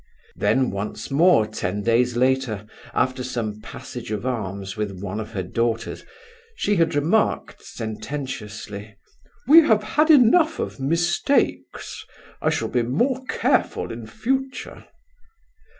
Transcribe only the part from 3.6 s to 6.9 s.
passage of arms with one of her daughters, she